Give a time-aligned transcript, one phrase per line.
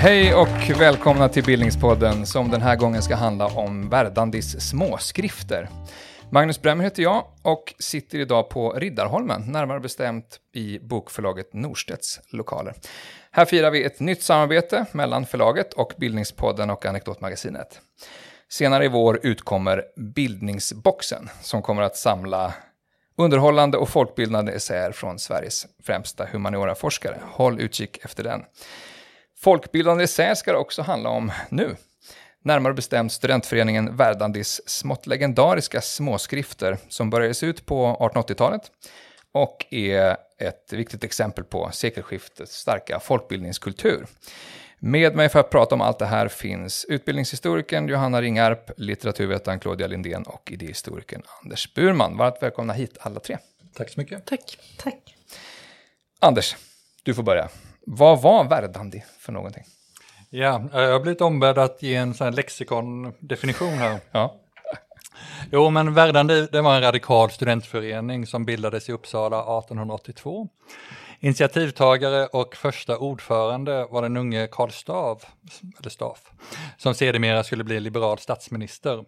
[0.00, 5.68] Hej och välkomna till Bildningspodden som den här gången ska handla om Verdandis småskrifter.
[6.30, 12.74] Magnus Bremmer heter jag och sitter idag på Riddarholmen, närmare bestämt i bokförlaget Norstedts lokaler.
[13.30, 17.80] Här firar vi ett nytt samarbete mellan förlaget och Bildningspodden och Anekdotmagasinet.
[18.50, 22.54] Senare i vår utkommer Bildningsboxen som kommer att samla
[23.16, 27.20] underhållande och folkbildande essäer från Sveriges främsta humanioraforskare.
[27.24, 28.44] Håll utkik efter den.
[29.38, 31.76] Folkbildande essäer ska det också handla om nu.
[32.44, 38.62] Närmare bestämt studentföreningen Verdandis smått legendariska småskrifter som började se ut på 1880-talet
[39.32, 44.06] och är ett viktigt exempel på sekelskiftets starka folkbildningskultur.
[44.80, 49.86] Med mig för att prata om allt det här finns utbildningshistorikern Johanna Ringarp, litteraturvetaren Claudia
[49.86, 52.16] Lindén och idéhistorikern Anders Burman.
[52.16, 53.38] Varmt välkomna hit alla tre.
[53.74, 54.26] Tack så mycket.
[54.26, 54.58] Tack.
[54.78, 55.16] Tack.
[56.20, 56.56] Anders,
[57.02, 57.48] du får börja.
[57.86, 59.64] Vad var Verdandi för någonting?
[60.30, 64.00] Ja, jag har blivit ombedd att ge en sån här lexikondefinition här.
[64.12, 64.40] Ja.
[65.50, 70.48] Jo, men Verdandi det var en radikal studentförening som bildades i Uppsala 1882.
[71.20, 75.22] Initiativtagare och första ordförande var den unge Karl Stav,
[75.80, 76.30] eller Staff,
[76.76, 79.04] som sedermera skulle bli liberal statsminister.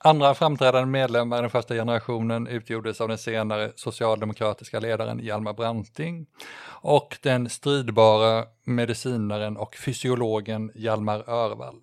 [0.00, 6.26] Andra framträdande medlemmar i den första generationen utgjordes av den senare socialdemokratiska ledaren Hjalmar Branting
[6.66, 11.80] och den stridbara medicinaren och fysiologen Hjalmar Örvall.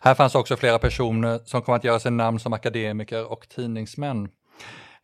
[0.00, 4.28] Här fanns också flera personer som kom att göra sig namn som akademiker och tidningsmän.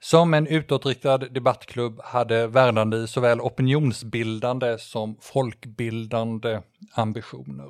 [0.00, 6.60] Som en utåtriktad debattklubb hade Verdandi såväl opinionsbildande som folkbildande
[6.94, 7.68] ambitioner.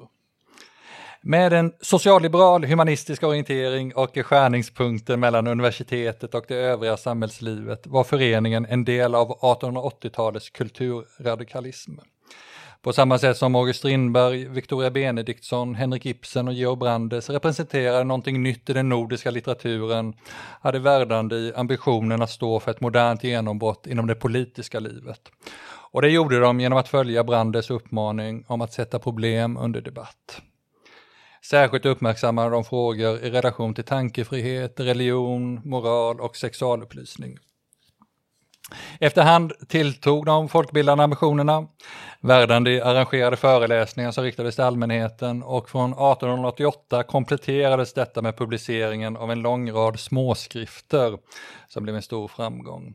[1.27, 8.67] Med en socialliberal humanistisk orientering och skärningspunkten mellan universitetet och det övriga samhällslivet var föreningen
[8.67, 11.93] en del av 1880-talets kulturradikalism.
[12.85, 18.43] På samma sätt som August Strindberg, Victoria Benediktsson, Henrik Ibsen och Georg Brandes representerade någonting
[18.43, 20.15] nytt i den nordiska litteraturen
[20.61, 25.21] hade Verdandi ambitionen att stå för ett modernt genombrott inom det politiska livet.
[25.91, 30.43] Och det gjorde de genom att följa Brandes uppmaning om att sätta problem under debatt.
[31.51, 37.39] Särskilt uppmärksammade de frågor i relation till tankefrihet, religion, moral och sexualupplysning.
[39.01, 41.67] Efterhand tilltog de folkbildande ambitionerna.
[42.21, 49.31] Verdandi arrangerade föreläsningar som riktades till allmänheten och från 1888 kompletterades detta med publiceringen av
[49.31, 51.19] en lång rad småskrifter
[51.69, 52.95] som blev en stor framgång.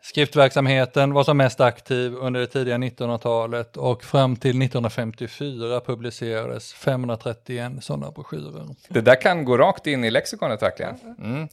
[0.00, 7.72] Skriftverksamheten var som mest aktiv under det tidiga 1900-talet och fram till 1954 publicerades 531
[7.80, 8.66] sådana broschyrer.
[8.88, 11.16] Det där kan gå rakt in i lexikonet verkligen.
[11.18, 11.48] Mm.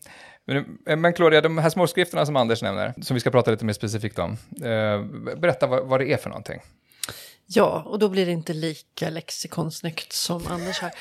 [0.45, 3.66] Men, eh, men Claudia, de här småskrifterna som Anders nämner, som vi ska prata lite
[3.66, 4.31] mer specifikt om,
[4.63, 5.01] eh,
[5.38, 6.61] berätta vad, vad det är för någonting.
[7.47, 10.91] Ja, och då blir det inte lika lexikonsnyggt som Anders här.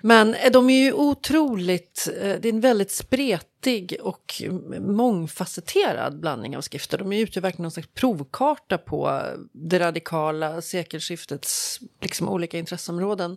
[0.00, 3.53] Men eh, de är ju otroligt, eh, det är en väldigt spretig
[4.00, 4.42] och
[4.80, 6.98] mångfacetterad blandning av skrifter.
[6.98, 13.36] De utgör verkligen någon slags provkarta på det radikala sekelskiftets liksom, olika intresseområden.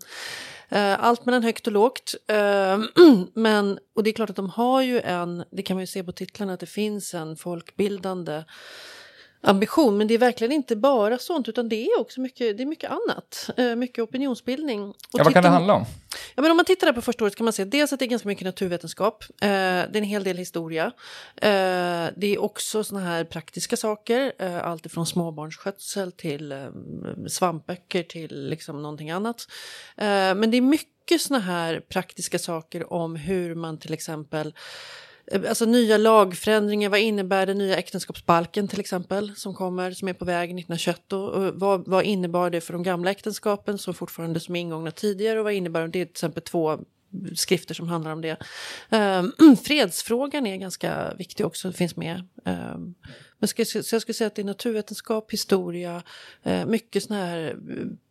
[0.70, 2.16] Eh, allt mellan högt och lågt.
[2.28, 2.80] Eh,
[3.34, 6.04] men, och det är klart att de har ju en, det kan man ju se
[6.04, 8.44] på titlarna, att det finns en folkbildande
[9.42, 9.98] ambition.
[9.98, 12.92] Men det är verkligen inte bara sånt, utan det är också mycket, det är mycket
[12.92, 13.50] annat.
[13.58, 14.84] Eh, mycket opinionsbildning.
[14.90, 15.86] Och ja, vad kan det handla om?
[16.36, 18.08] Ja, men om man tittar på första året kan man se dels att det är
[18.08, 19.24] ganska mycket naturvetenskap.
[19.42, 19.50] Eh, det
[19.94, 20.86] är en hel del historia.
[21.36, 24.34] Eh, det är också såna här praktiska saker.
[24.40, 26.68] Eh, allt ifrån småbarnsskötsel till eh,
[27.28, 29.47] svampböcker till liksom någonting annat.
[29.96, 34.53] Men det är mycket såna här praktiska saker om hur man till exempel
[35.32, 40.14] Eh, alltså nya lagförändringar, vad innebär den nya äktenskapsbalken till exempel som kommer, som är
[40.14, 44.56] på väg 1921 och vad, vad innebar det för de gamla äktenskapen som fortfarande som
[44.56, 45.40] är ingångna tidigare?
[45.40, 46.80] Och vad innebär det, till exempel två
[47.35, 48.38] skrifter som handlar om det.
[48.90, 52.28] Um, fredsfrågan är ganska viktig också, finns med.
[52.46, 52.96] Um,
[53.40, 56.03] men ska, så jag skulle säga att det är naturvetenskap, historia,
[56.47, 57.55] uh, mycket sådana här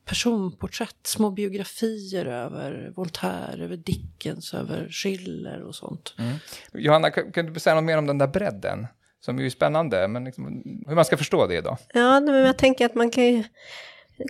[0.05, 6.15] personporträtt, små biografier över Voltaire, över Dickens, över Schiller och sånt.
[6.19, 6.37] Mm.
[6.73, 8.87] Johanna, kan, kan, du säga något mer om den där bredden?
[9.21, 11.77] Som är ju spännande, men liksom, hur man ska förstå det då?
[11.95, 13.45] Ja, men jag tänker att man kan ju...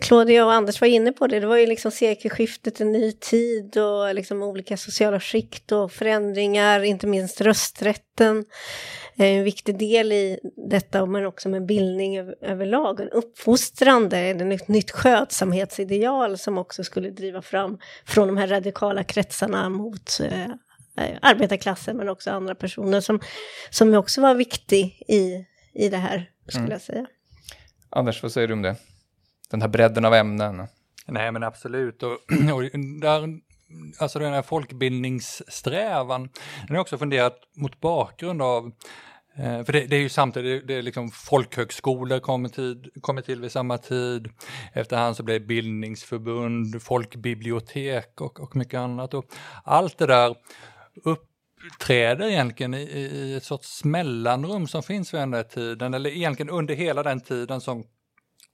[0.03, 3.77] Claudia och Anders var inne på det, det var ju liksom sekelskiftet, en ny tid
[3.77, 8.44] och liksom olika sociala skikt och förändringar, inte minst rösträtten
[9.17, 10.38] en viktig del i
[10.71, 13.00] detta, men också med bildning överlag.
[13.00, 19.69] En uppfostrande, ett nytt skötsamhetsideal som också skulle driva fram från de här radikala kretsarna
[19.69, 20.50] mot eh,
[21.23, 23.21] arbetarklassen men också andra personer som,
[23.71, 26.73] som också var viktig i, i det här, skulle Mm.
[26.73, 27.06] jag säga.
[27.91, 28.77] Anders, vad säger du om det?
[29.50, 30.66] Den här bredden av ämnen.
[31.06, 32.02] Nej men absolut.
[32.02, 32.12] Och,
[32.54, 32.62] och
[33.00, 33.40] där,
[33.98, 36.28] alltså den här folkbildningssträvan,
[36.66, 38.72] den har också funderat mot bakgrund av
[39.37, 43.40] eh, för det, det är ju samtidigt, det är liksom folkhögskolor kommer till, kommer till
[43.40, 44.28] vid samma tid.
[44.72, 49.14] Efterhand så blir det bildningsförbund, folkbibliotek och, och mycket annat.
[49.14, 49.25] Och
[49.64, 50.37] allt det där
[51.04, 56.50] uppträder egentligen i, i ett sorts mellanrum som finns vid den där tiden, eller egentligen
[56.50, 57.84] under hela den tiden som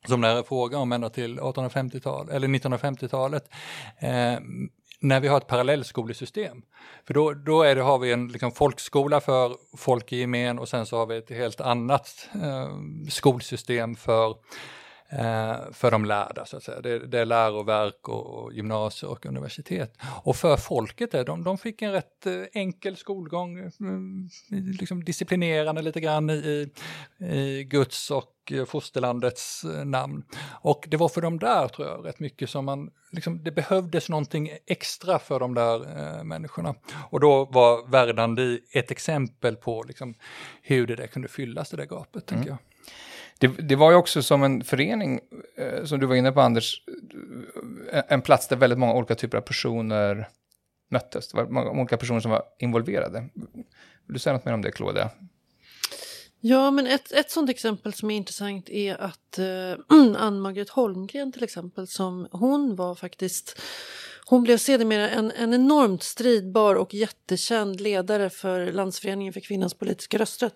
[0.08, 3.49] som det här är fråga om ända till 1850-tal eller 1950-talet,
[3.99, 4.38] eh,
[5.00, 6.62] när vi har ett parallellskolesystem.
[7.06, 10.69] För då, då är det, har vi en liksom, folkskola för folk i gemen och
[10.69, 12.76] sen så har vi ett helt annat eh,
[13.08, 14.34] skolsystem för,
[15.73, 16.81] för de lärda, så att säga.
[16.81, 19.97] Det, det är läroverk och, och gymnasier och universitet.
[20.25, 25.82] Och för folket, där, de, de fick en rätt eh, enkel skolgång, mm, liksom disciplinerande
[25.82, 26.70] lite grann i,
[27.19, 30.25] i, Guds och eh, fosterlandets eh, namn.
[30.61, 34.09] Och det var för de där, tror jag, rätt mycket som man, liksom, det behövdes
[34.09, 36.75] någonting extra för de där eh, människorna.
[37.11, 40.14] Och då var Verdandi ett exempel på liksom,
[40.62, 42.59] hur det där kunde fyllas, det där gapet, tänker jag.
[43.42, 45.20] Det, det var ju också som en förening,
[45.56, 46.82] eh, som du var inne på Anders,
[47.92, 50.28] eh, en plats där väldigt många olika typer av personer
[50.90, 51.28] möttes.
[51.28, 53.28] Det var många olika personer som var involverade.
[54.06, 55.10] Vill du säga något mer om det, Claudia?
[56.40, 61.44] Ja, men ett, ett sånt exempel som är intressant är att eh, Ann-Margret Holmgren till
[61.44, 63.60] exempel, som hon var faktiskt
[64.26, 70.19] hon blev sedermera en, en enormt stridbar och jättekänd ledare för Landsföreningen för kvinnans politiska
[70.19, 70.54] rösträtt.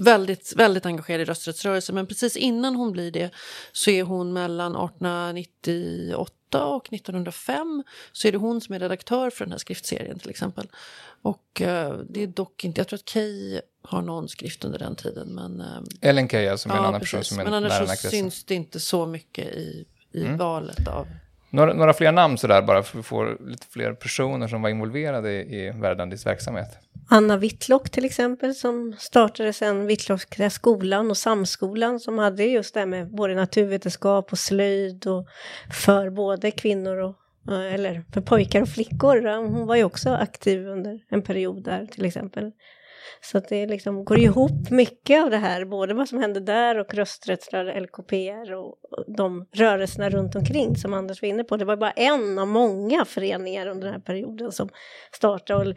[0.00, 3.30] Väldigt, väldigt engagerad i rösträttsrörelsen, men precis innan hon blir det
[3.72, 7.82] så är hon mellan 1898 och 1905
[8.12, 10.68] så är det hon som är redaktör för den här skriftserien till exempel.
[11.22, 14.96] Och eh, det är dock inte, jag tror att Kay har någon skrift under den
[14.96, 17.12] tiden, men eh, Ellen Keyya som är en Ja, annan precis.
[17.12, 20.38] person som är Men annars så syns det inte så mycket i, i Mm.
[20.38, 21.06] valet av...
[21.52, 25.32] Några, några fler namn sådär bara för att få lite fler personer som var involverade
[25.32, 26.68] i, i Verdandis verksamhet.
[27.08, 32.80] Anna Whitlock till exempel som startade sen Whitlockska skolan och Samskolan som hade just det
[32.80, 35.26] här med både naturvetenskap och slöjd och
[35.86, 37.16] för både kvinnor och
[37.52, 39.36] eh, eller för pojkar och flickor.
[39.36, 42.52] Hon var ju också aktiv under en period där till exempel.
[43.20, 46.78] Så att det liksom går ihop mycket av det här, både vad som hände där
[46.78, 48.76] och rösträttsrörelsen, LKPR och
[49.16, 51.56] de rörelserna runt omkring som Anders var inne på.
[51.56, 54.68] Det var bara en av många föreningar under den här perioden som
[55.12, 55.70] startade.
[55.70, 55.76] Och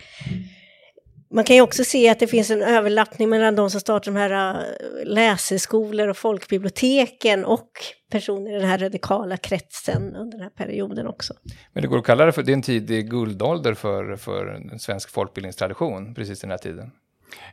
[1.36, 4.18] man kan ju också se att det finns en överlappning mellan de som startar de
[4.18, 7.70] här äh, läseskolor och folkbiblioteken och
[8.12, 11.34] personer i den här radikala kretsen under den här perioden också.
[11.74, 14.80] Men det går att kalla det för, det är en tidig guldålder för, för en
[14.80, 16.92] svensk folkbildningstradition, precis den här tiden.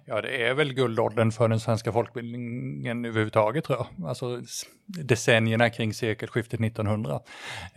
[0.04, 4.08] Ja, det är väl guldåldern för den svenska folkbildningen överhuvudtaget tror jag.
[4.08, 4.40] Alltså
[4.86, 7.20] decennierna kring sekelskiftet 1900.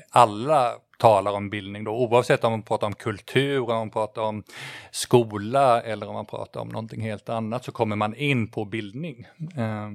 [0.09, 4.43] Alla talar om bildning då, oavsett om man pratar om kultur, om man pratar om
[4.91, 9.27] skola eller om man pratar om någonting helt annat så kommer man in på bildning.
[9.57, 9.89] Eh,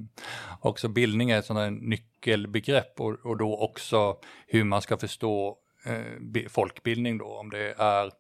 [0.61, 4.17] också bildning är ett sådant nyckelbegrepp och, och då också
[4.47, 8.11] hur man ska förstå eh, folkbildning då, om det är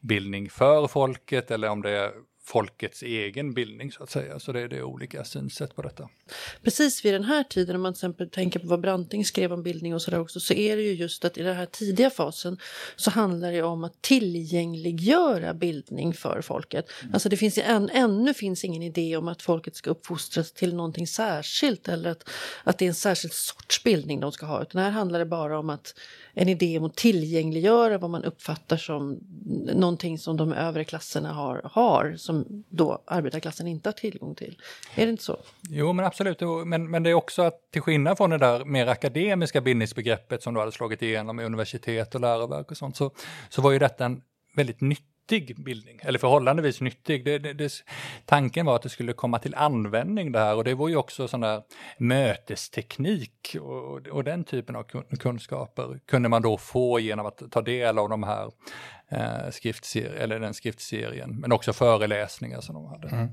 [0.00, 2.12] bildning för folket eller om det är
[2.48, 4.38] folkets egen bildning så att säga.
[4.38, 6.08] Så det är, det är olika synsätt på detta.
[6.62, 9.62] Precis vid den här tiden, om man till exempel tänker på vad Branting skrev om
[9.62, 12.58] bildning och sådär också, så är det ju just att i den här tidiga fasen
[12.96, 16.90] så handlar det om att tillgängliggöra bildning för folket.
[17.12, 21.06] Alltså det finns än, ännu finns ingen idé om att folket ska uppfostras till någonting
[21.06, 22.28] särskilt eller att,
[22.64, 25.58] att det är en särskild sorts bildning de ska ha, utan här handlar det bara
[25.58, 25.94] om att
[26.40, 29.18] en idé om att tillgängliggöra vad man uppfattar som
[29.74, 34.58] någonting som de övre klasserna har, har som då arbetarklassen inte har tillgång till.
[34.94, 35.36] Är det inte så?
[35.70, 36.40] Jo, men absolut.
[36.66, 40.54] Men, men det är också att till skillnad från det där mer akademiska bildningsbegreppet som
[40.54, 43.10] du hade slagit igenom i universitet och läroverk och sånt, så,
[43.48, 44.22] så var ju detta en
[44.56, 45.17] väldigt nyttig
[45.56, 47.24] bildning, eller förhållandevis nyttig.
[47.24, 47.72] Det, det, det,
[48.24, 51.28] tanken var att det skulle komma till användning det här och det var ju också
[51.28, 51.62] sån där
[51.98, 57.62] mötesteknik och, och den typen av kun- kunskaper kunde man då få genom att ta
[57.62, 58.50] del av de här
[59.10, 63.28] eh, skriftserien, eller den skriftserien, men också föreläsningar som de hade.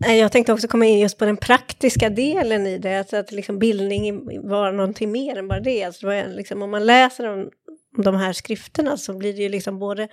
[0.00, 3.32] Nej, Jag tänkte också komma in just på den praktiska delen i det, alltså att
[3.32, 5.84] liksom bildning var någonting mer än bara det.
[5.84, 7.50] Alltså det var en- liksom, om man läser om
[8.02, 10.08] de här skrifterna så blir det ju liksom både,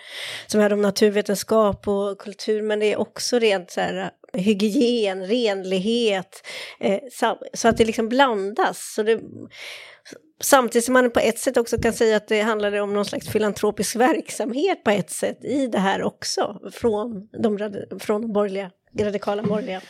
[0.48, 5.27] som vi om naturvetenskap och kultur, men det är också rent så här eh, hygien,
[5.27, 6.48] renlighet,
[6.79, 7.00] eh,
[7.53, 8.94] så att det liksom blandas.
[8.96, 9.20] Så det,
[10.39, 13.29] Samtidigt som man på ett sätt också kan säga att det handlade om någon slags
[13.29, 17.58] filantropisk verksamhet på ett sätt i det här också, från de,
[18.00, 19.82] från de borgerliga, radikala borgerliga.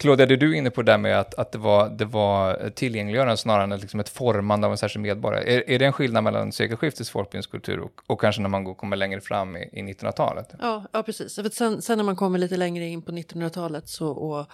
[0.00, 3.36] Claudia, det du är inne på där med att, att det, var, det var tillgängliggörande
[3.36, 5.54] snarare än liksom ett formande av en särskild medborgare.
[5.54, 8.96] Är, är det en skillnad mellan sekelskiftets folkbildningskultur och, och kanske när man går, kommer
[8.96, 10.48] längre fram i, i 1900-talet?
[10.60, 11.34] Ja, ja, precis.
[11.34, 14.46] För sen, sen när man kommer lite längre in på 1900-talet så, och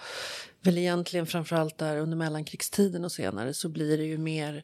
[0.61, 4.63] väl egentligen framförallt där under mellankrigstiden och senare så blir det ju mer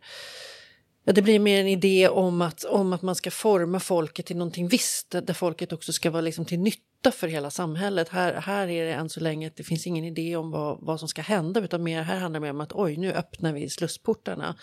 [1.07, 4.37] Ja, det blir mer en idé om att, om att man ska forma folket till
[4.37, 8.09] någonting visst, där folket också ska vara liksom till nytta för hela samhället.
[8.09, 10.99] Här, här är det än så länge att det finns ingen idé om vad, vad
[10.99, 13.69] som ska hända, utan mer, här handlar det mer om att oj, nu öppnar vi
[13.69, 14.55] slussportarna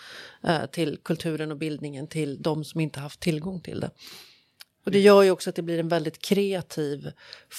[0.43, 3.89] eh, till kulturen och bildningen till de som inte haft tillgång till det.
[4.85, 7.11] Och det gör ju också att det blir en väldigt kreativ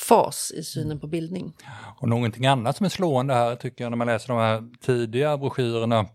[0.08, 1.52] fas i synen på bildning.
[2.00, 5.36] Och någonting annat som är slående här tycker jag när man läser de här tidiga
[5.36, 6.06] broschyrerna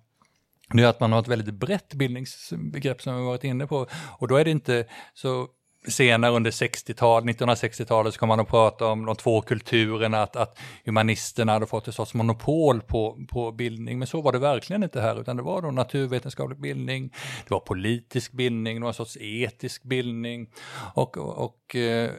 [0.73, 3.87] det är att man har ett väldigt brett bildningsbegrepp som vi varit inne på.
[4.17, 5.47] Och då är det inte så
[5.87, 10.59] senare under 60-talet, 1960-talet så kommer man att prata om de två kulturerna, att, att
[10.85, 13.99] humanisterna hade fått ett sorts monopol på, på bildning.
[13.99, 17.13] Men så var det verkligen inte här, utan det var då naturvetenskaplig bildning,
[17.47, 20.49] det var politisk bildning, det var en sorts etisk bildning.
[20.93, 22.11] Och, och, och eh,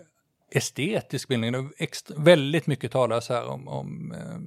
[0.50, 1.52] estetisk bildning.
[1.52, 4.38] Det extra, väldigt mycket talas här om, om eh,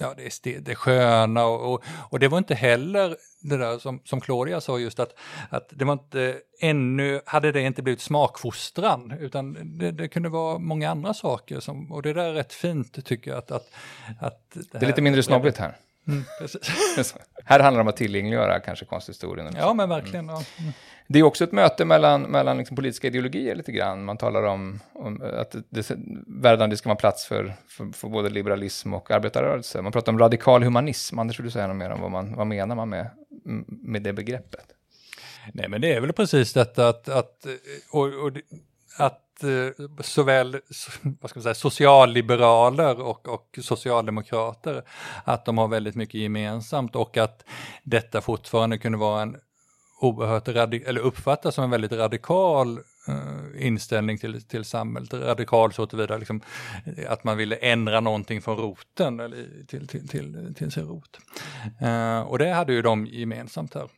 [0.00, 4.00] ja, det, estet, det sköna och, och, och, det var inte heller det där som,
[4.04, 5.14] som Claudia sa just att,
[5.50, 10.58] att det var inte ännu, hade det inte blivit smakfostran utan det, det kunde vara
[10.58, 13.70] många andra saker som, och det där är rätt fint tycker jag att, att,
[14.20, 15.76] att det, det är lite mindre snobbigt här.
[16.08, 16.24] Mm,
[17.44, 19.54] här handlar det om att tillgängliggöra kanske konsthistorien.
[19.56, 20.28] Ja, men verkligen.
[20.28, 20.34] Mm.
[20.34, 20.62] Ja.
[20.62, 20.72] Mm.
[21.08, 24.04] Det är också ett möte mellan, mellan liksom politiska ideologier lite grann.
[24.04, 25.90] Man talar om, om att det,
[26.26, 29.82] Verdandi ska vara plats för, för, för, både liberalism och arbetarrörelse.
[29.82, 31.18] Man pratar om radikal humanism.
[31.18, 33.10] Anders, vill du säga något mer om vad, man, vad menar man med,
[33.66, 34.66] med det begreppet?
[35.52, 37.46] Nej, men det är väl precis detta att, att,
[37.90, 38.32] och, och,
[38.98, 40.60] att Eh, såväl
[41.20, 44.82] vad ska man säga, socialliberaler och, och socialdemokrater,
[45.24, 47.44] att de har väldigt mycket gemensamt och att
[47.82, 49.36] detta fortfarande kunde vara en
[50.00, 55.14] oerhört eller uppfattas som en väldigt radikal uh, inställning till, till samhället.
[55.14, 56.40] Radikal så tillvida liksom,
[56.96, 61.18] eh, att man ville ändra någonting från roten, eller till, till, till, till sin rot.
[61.82, 63.88] Uh, och det hade ju de gemensamt här.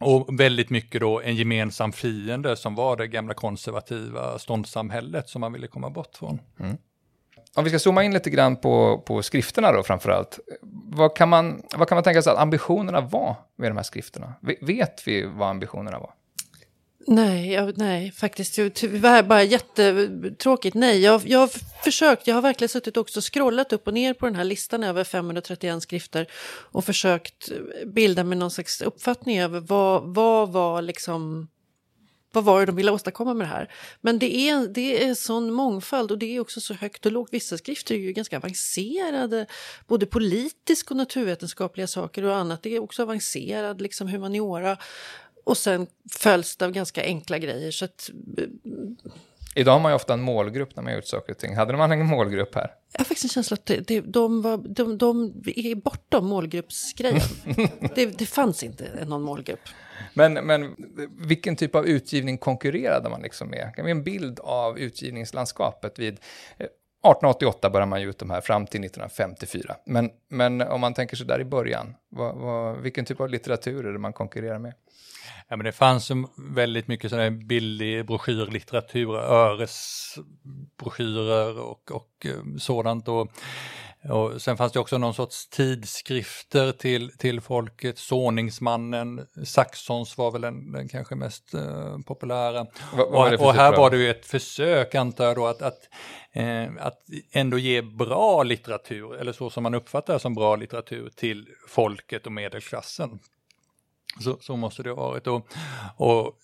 [0.00, 5.52] Och väldigt mycket då en gemensam fiende som var det gamla konservativa ståndssamhället som man
[5.52, 6.40] ville komma bort från.
[6.60, 6.76] Mm.
[7.54, 10.38] Om vi ska zooma in lite grann på, på skrifterna då framförallt.
[10.84, 14.34] Vad kan, man, vad kan man tänka sig att ambitionerna var med de här skrifterna?
[14.60, 16.12] Vet vi vad ambitionerna var?
[17.10, 18.58] Nej, jag, nej, faktiskt.
[18.74, 20.74] Tyvärr bara jättetråkigt.
[20.74, 21.50] Nej, jag, jag har
[21.84, 22.26] försökt.
[22.26, 25.04] Jag har verkligen suttit också och scrollat upp och ner på den här listan över
[25.04, 26.26] 531 skrifter
[26.72, 27.48] och försökt
[27.86, 31.48] bilda mig någon slags uppfattning över vad, vad var liksom
[32.32, 33.72] vad var det de ville åstadkomma med det här?
[34.00, 37.28] Men det är, det är sån mångfald och det är också så högt och lågt.
[37.32, 39.46] Vissa skrifter är ju ganska avancerade,
[39.86, 42.62] både politiska och naturvetenskapliga saker och annat.
[42.62, 44.76] Det är också avancerad liksom humaniora.
[45.48, 47.70] Och sen följs det av ganska enkla grejer.
[47.70, 48.10] Så att,
[49.54, 51.56] Idag har man ju ofta en målgrupp när man gör saker och ting.
[51.56, 52.70] Hade man en målgrupp här?
[52.92, 57.20] Jag har faktiskt en känsla att det, det, de, var, de, de är bortom målgruppsgrejen.
[57.94, 59.60] det, det fanns inte någon målgrupp.
[60.14, 60.76] Men, men
[61.18, 63.72] vilken typ av utgivning konkurrerade man liksom med?
[63.76, 68.40] Kan vi en bild av utgivningslandskapet vid 1888 eh, börjar man ge ut de här
[68.40, 69.76] fram till 1954.
[69.86, 73.86] Men, men om man tänker sig där i början, vad, vad, vilken typ av litteratur
[73.86, 74.74] är det man konkurrerar med?
[75.50, 83.08] Ja, men det fanns väldigt mycket här billig broschyrlitteratur, öresbroschyrer och, och eh, sådant.
[83.08, 83.30] Och,
[84.04, 90.40] och sen fanns det också någon sorts tidskrifter till, till folket, Såningsmannen, Saxons var väl
[90.40, 92.66] den, den kanske mest uh, populära.
[92.92, 95.88] Va, och, och här var det ju ett försök antar jag då att, att,
[96.32, 96.98] eh, att
[97.32, 102.32] ändå ge bra litteratur, eller så som man uppfattar som bra litteratur till folket och
[102.32, 103.18] medelklassen.
[104.20, 105.26] Så, så måste det ha varit.
[105.26, 105.48] Och,
[105.96, 106.34] och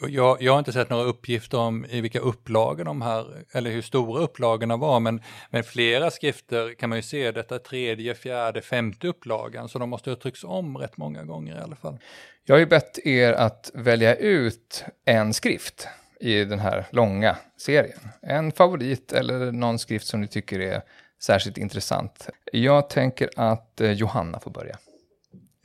[0.00, 3.82] jag, jag, har inte sett några uppgifter om i vilka upplagor de här, eller hur
[3.82, 9.08] stora upplagorna var, men, men flera skrifter kan man ju se, detta tredje, fjärde, femte
[9.08, 11.98] upplagan, så de måste ha tryckts om rätt många gånger i alla fall.
[12.44, 15.88] Jag har ju bett er att välja ut en skrift
[16.20, 17.98] i den här långa serien.
[18.22, 20.82] En favorit eller någon skrift som ni tycker är
[21.22, 22.28] särskilt intressant.
[22.52, 24.78] Jag tänker att eh, Johanna får börja.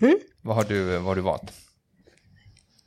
[0.01, 0.20] Mm.
[0.41, 1.51] Vad, har du, vad har du valt?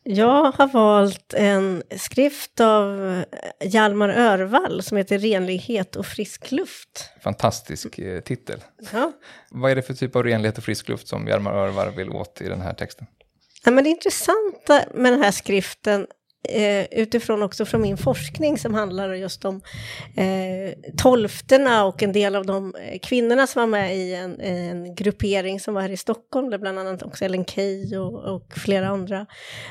[0.06, 3.24] Jag har valt en skrift av
[3.60, 7.10] Hjalmar Örvall som heter Renlighet och frisk luft.
[7.22, 8.60] Fantastisk eh, titel.
[8.92, 9.12] Ja.
[9.50, 12.40] Vad är det för typ av renlighet och frisk luft som Hjalmar Örvall vill åt
[12.40, 13.06] i den här texten?
[13.64, 16.06] Ja, men det intressanta med den här skriften
[16.48, 19.62] eh, utifrån också från min forskning som handlar just om
[20.16, 24.94] eh, tolfterna och en del av de eh, kvinnorna som var med i en, en
[24.94, 28.88] gruppering som var här i Stockholm, där bland annat också Ellen Key och, och flera
[28.88, 29.26] andra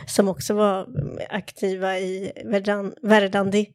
[0.08, 3.70] som också var mm, aktiva i Verdan, Verdandi.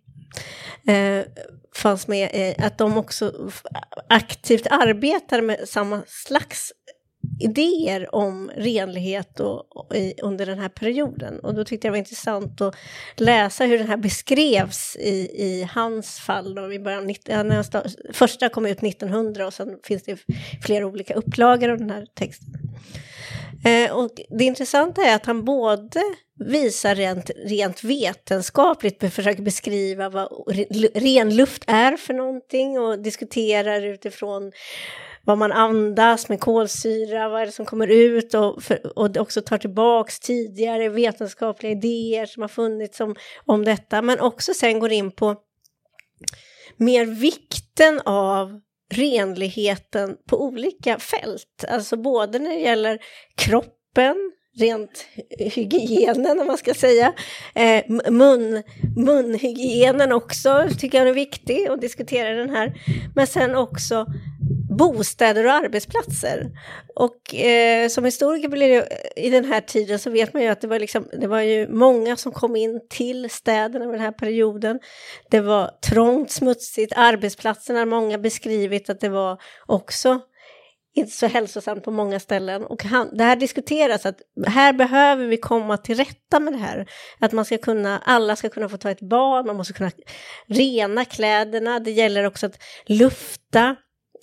[0.89, 1.27] Eh,
[1.75, 3.51] fanns med eh, att de också
[4.09, 6.73] aktivt arbetar med samma slags
[7.41, 11.39] idéer om renlighet och, och i, under den här perioden.
[11.39, 12.77] Och då tyckte jag det var intressant att
[13.17, 16.55] läsa hur den här beskrevs i, i hans fall.
[16.55, 20.19] Då, i början, ja, start, första kom ut 1900 och sen finns det
[20.63, 22.55] flera olika upplagor av den här texten.
[23.65, 26.01] Eh, och det intressanta är att han både
[26.45, 30.29] visar rent, rent vetenskapligt, försöker beskriva vad
[30.95, 34.53] ren luft är för någonting och diskuterar utifrån
[35.29, 39.43] vad man andas med kolsyra, vad är det som kommer ut och, för, och också
[39.43, 43.15] tar tillbaks tidigare vetenskapliga idéer som har funnits om,
[43.47, 45.37] om detta, men också sen går in på
[46.77, 48.61] mer vikten av
[48.95, 52.99] renligheten på olika fält, alltså både när det gäller
[53.35, 54.17] kroppen,
[54.59, 55.07] rent
[55.39, 57.13] hygienen om man ska säga.
[57.55, 58.63] Eh, mun,
[58.97, 62.75] munhygienen också tycker jag är viktig att diskutera den här.
[63.15, 64.07] Men sen också
[64.79, 66.51] bostäder och arbetsplatser.
[66.95, 70.49] Och eh, som historiker blir det, eh, i den här tiden så vet man ju
[70.49, 74.05] att det var, liksom, det var ju många som kom in till städerna under den
[74.05, 74.79] här perioden.
[75.31, 80.21] Det var trångt, smutsigt, arbetsplatserna har många beskrivit att det var också
[80.95, 82.65] inte så hälsosamt på många ställen.
[82.65, 86.91] Och han, det här diskuteras att här behöver vi komma till rätta med det här.
[87.19, 89.91] Att man ska kunna, alla ska kunna få ta ett bad, man måste kunna
[90.47, 93.77] rena kläderna, det gäller också att lufta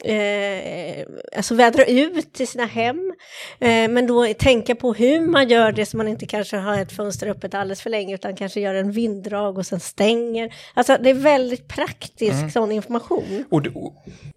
[0.04, 1.06] eh,
[1.38, 3.14] alltså vädra ut i sina hem.
[3.60, 6.92] Eh, men då tänka på hur man gör det så man inte kanske har ett
[6.92, 10.56] fönster öppet alldeles för länge utan kanske gör en vinddrag och sen stänger.
[10.74, 12.52] Alltså det är väldigt praktisk mm.
[12.52, 13.46] sån information.
[13.50, 13.62] Och,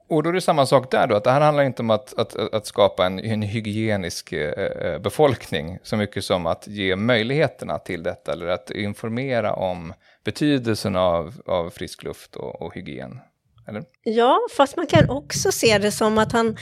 [0.09, 2.19] och då är det samma sak där då, att det här handlar inte om att,
[2.19, 7.79] att, att skapa en, en hygienisk eh, eh, befolkning så mycket som att ge möjligheterna
[7.79, 9.93] till detta eller att informera om
[10.25, 13.21] betydelsen av, av frisk luft och, och hygien.
[13.69, 13.85] Eller?
[14.03, 16.57] Ja, fast man kan också se det som att, han,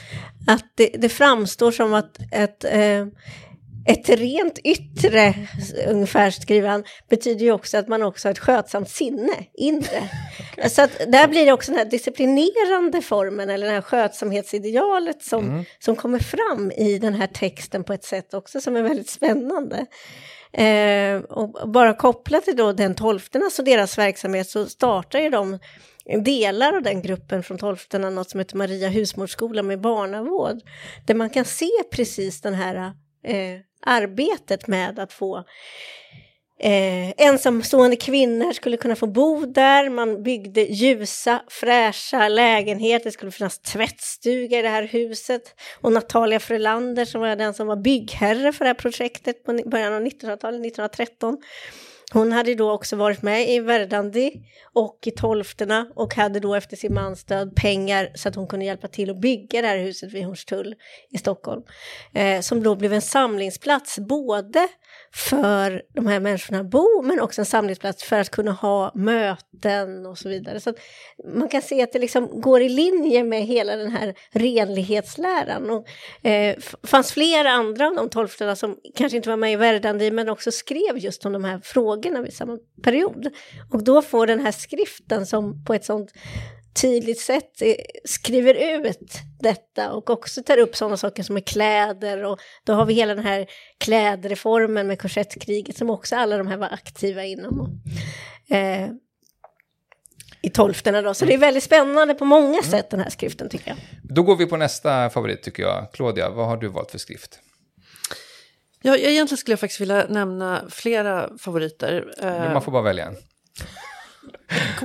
[0.46, 3.06] att det, det framstår som att ett, eh,
[3.86, 5.34] ett rent yttre,
[5.88, 10.08] ungefär skriver han, betyder ju också att man också har ett skötsamt sinne, inre.
[10.52, 10.68] okay.
[10.68, 15.44] Så att där blir det också den här disciplinerande formen, eller det här skötsamhetsidealet som,
[15.44, 15.64] mm.
[15.78, 19.86] som kommer fram i den här texten på ett sätt också som är väldigt spännande.
[20.52, 25.58] Eh, och bara kopplat till då den tolfternas och deras verksamhet så startar ju de
[26.24, 30.60] delar av den gruppen från tolfterna något som heter Maria husmorsskola med barnavård.
[31.06, 32.76] Där man kan se precis den här
[33.24, 35.44] eh, arbetet med att få
[36.58, 43.32] Eh, ensamstående kvinnor skulle kunna få bo där, man byggde ljusa, fräscha lägenheter, det skulle
[43.32, 45.42] finnas tvättstuga i det här huset.
[45.80, 49.92] Och Natalia Frölander som var den som var byggherre för det här projektet på början
[49.92, 51.38] av 1900-talet, 1913.
[52.12, 54.32] Hon hade då också varit med i Verdandi
[54.72, 58.64] och i Tolfterna och hade då efter sin mans död pengar så att hon kunde
[58.64, 60.74] hjälpa till att bygga det här huset vid Hornstull
[61.10, 61.62] i Stockholm.
[62.14, 64.68] Eh, som då blev en samlingsplats både
[65.14, 70.06] för de här människorna att bo men också en samlingsplats för att kunna ha möten
[70.06, 70.60] och så vidare.
[70.60, 70.74] Så
[71.34, 75.70] man kan se att det liksom går i linje med hela den här renlighetsläran.
[75.70, 75.86] Och,
[76.28, 80.28] eh, fanns flera andra av de tolfterna som kanske inte var med i Verdandi men
[80.28, 83.28] också skrev just om de här frågorna vid samma period.
[83.72, 86.12] Och då får den här skriften som på ett sånt
[86.80, 92.24] tydligt sätt eh, skriver ut detta och också tar upp sådana saker som är kläder
[92.24, 93.46] och då har vi hela den här
[93.78, 97.80] klädreformen med korsettkriget som också alla de här var aktiva inom.
[98.50, 98.88] Eh,
[100.42, 102.62] I tolfterna då, så det är väldigt spännande på många mm.
[102.62, 103.76] sätt den här skriften tycker jag.
[104.02, 105.92] Då går vi på nästa favorit tycker jag.
[105.92, 107.40] Claudia, vad har du valt för skrift?
[108.86, 112.14] Ja, egentligen skulle jag faktiskt vilja nämna flera favoriter.
[112.52, 113.16] Man får bara välja en.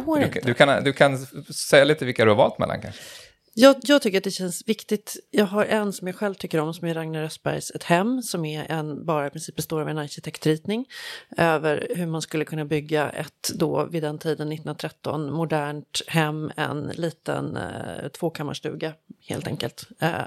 [0.05, 0.39] Går du, inte.
[0.43, 1.17] Du kan, du kan
[1.53, 3.01] säga lite vilka du har valt mellan kanske?
[3.53, 5.17] Jag, jag, tycker att det känns viktigt.
[5.31, 8.45] Jag har en som jag själv tycker om som är Ragnar Östbergs Ett hem som
[8.45, 10.85] är en, bara i princip består av en arkitektritning
[11.37, 16.91] över hur man skulle kunna bygga ett då vid den tiden 1913 modernt hem, en
[16.95, 18.93] liten eh, tvåkammarstuga
[19.27, 19.87] helt enkelt.
[19.99, 20.21] Eh,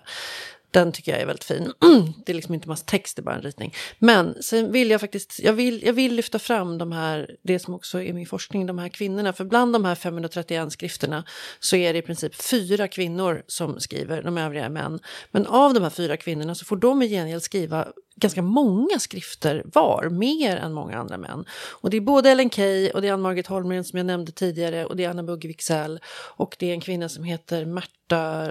[0.75, 1.73] den tycker jag är väldigt fin.
[2.27, 3.75] det är liksom inte massa text, det är bara en ritning.
[3.99, 7.75] Men sen vill jag faktiskt, jag vill, jag vill lyfta fram de här, det som
[7.75, 9.33] också är min forskning, de här kvinnorna.
[9.33, 11.25] För bland de här 531 skrifterna
[11.61, 15.01] så är det i princip fyra kvinnor som skriver, de övriga är män.
[15.31, 19.63] Men av de här fyra kvinnorna så får de i gengäld skriva ganska många skrifter
[19.65, 21.45] var, mer än många andra män.
[21.53, 24.87] Och det är både Ellen Key och det är Ann-Margret Holmgren som jag nämnde tidigare
[24.87, 26.01] och det är Anna Bugge Wicksell
[26.37, 28.51] och det är en kvinna som heter Märta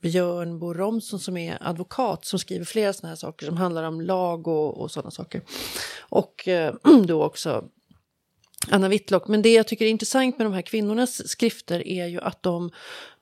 [0.00, 4.00] Björn Bo Romson som är advokat som skriver flera sådana här saker som handlar om
[4.00, 5.42] lag och, och sådana saker.
[6.00, 6.74] Och eh,
[7.06, 7.64] då också
[8.68, 9.28] Anna Whitlock.
[9.28, 12.70] Men det jag tycker är intressant med de här kvinnornas skrifter är ju att de,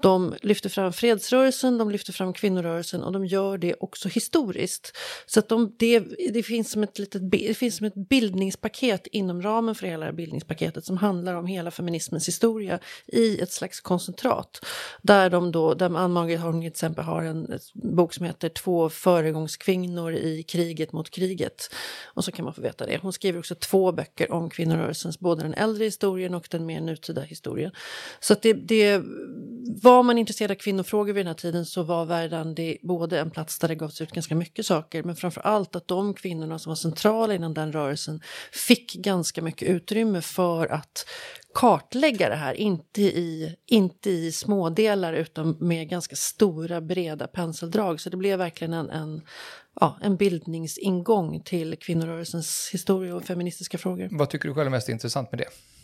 [0.03, 4.97] de lyfter fram fredsrörelsen, de lyfter fram kvinnorörelsen och de gör det också historiskt.
[5.27, 5.99] Så att de, det,
[6.33, 10.05] det, finns som ett litet, det finns som ett bildningspaket inom ramen för hela det
[10.05, 14.65] här bildningspaketet som handlar om hela feminismens historia i ett slags koncentrat.
[15.03, 20.13] Där de då, där Ann-Margret Holm till exempel har en bok som heter Två föregångskvinnor
[20.13, 21.75] i kriget mot kriget.
[22.05, 22.99] Och så kan man få veta det.
[23.03, 27.21] Hon skriver också två böcker om kvinnorörelsens både den äldre historien och den mer nutida
[27.21, 27.73] historien.
[28.21, 29.03] Så att det, det,
[29.89, 33.59] var man intresserad av kvinnofrågor vid den här tiden så var Verdandi både en plats
[33.59, 36.77] där det gavs ut ganska mycket saker men framför allt att de kvinnorna som var
[36.77, 38.21] centrala inom den rörelsen
[38.53, 41.07] fick ganska mycket utrymme för att
[41.55, 48.01] kartlägga det här, inte i, inte i smådelar utan med ganska stora breda penseldrag.
[48.01, 49.23] Så det blev verkligen en, en,
[49.81, 54.09] ja, en bildningsingång till kvinnorörelsens historia och feministiska frågor.
[54.11, 55.78] Vad tycker du själv är mest intressant med det?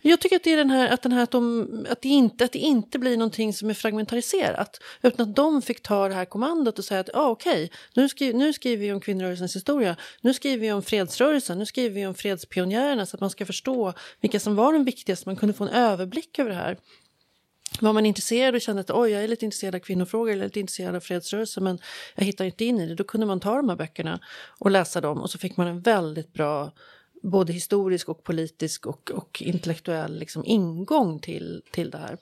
[0.00, 2.44] Jag tycker att det är den här, att, den här att, de, att, det inte,
[2.44, 4.80] att det inte blir någonting som är fragmentariserat.
[5.02, 8.08] Utan att de fick ta det här kommandot och säga att ah, okej, okay, nu,
[8.08, 9.96] skri, nu skriver vi om kvinnorörelsens historia.
[10.20, 13.92] Nu skriver vi om fredsrörelsen, nu skriver vi om fredspionjärerna så att man ska förstå
[14.20, 15.28] vilka som var de viktigaste.
[15.28, 16.76] Man kunde få en överblick över det här.
[17.80, 20.60] Var man intresserad och kände att oj, jag är lite intresserad av kvinnofrågor eller lite
[20.60, 21.78] intresserad av fredsrörelsen men
[22.14, 24.20] jag hittar inte in i det, då kunde man ta de här böckerna
[24.58, 26.72] och läsa dem och så fick man en väldigt bra
[27.22, 32.16] både historisk och politisk och, och intellektuell liksom ingång till, till det här.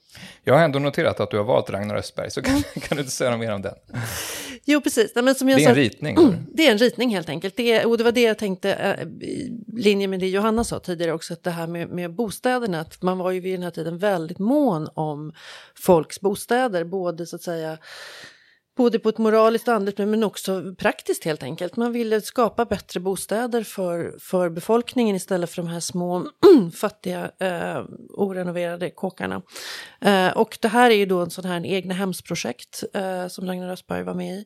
[0.44, 2.62] Jag har ändå noterat att du har valt Ragnar Östberg, så kan, mm.
[2.82, 3.74] kan du inte säga något mer om den?
[4.64, 5.12] Jo, precis.
[5.14, 6.16] Men som jag det är sa, en ritning?
[6.16, 7.56] Mm, det är en ritning helt enkelt.
[7.56, 10.78] Det är, och det var det jag tänkte, äh, i linje med det Johanna sa
[10.78, 13.70] tidigare också, att det här med, med bostäderna, att man var ju vid den här
[13.70, 15.32] tiden väldigt mån om
[15.74, 17.78] folks bostäder, både så att säga
[18.78, 21.76] Både på ett moraliskt andligt men också praktiskt helt enkelt.
[21.76, 26.26] Man ville skapa bättre bostäder för, för befolkningen istället för de här små
[26.74, 29.42] fattiga eh, orenoverade kåkarna.
[30.00, 33.68] Eh, och det här är ju då en sån här egna hemsprojekt eh, som Ragnar
[33.68, 34.44] Östberg var med i.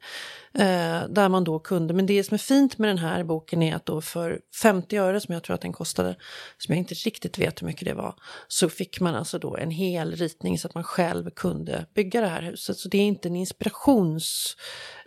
[0.55, 3.75] Eh, där man då kunde, men det som är fint med den här boken är
[3.75, 6.17] att då för 50 öre som jag tror att den kostade,
[6.59, 8.15] som jag inte riktigt vet hur mycket det var,
[8.49, 12.27] så fick man alltså då en hel ritning så att man själv kunde bygga det
[12.27, 12.77] här huset.
[12.77, 14.21] Så det är inte en inspiration